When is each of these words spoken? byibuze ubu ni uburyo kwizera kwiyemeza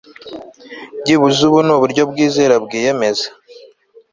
byibuze 1.01 1.39
ubu 1.47 1.59
ni 1.65 1.71
uburyo 1.75 2.03
kwizera 2.11 2.55
kwiyemeza 2.65 3.27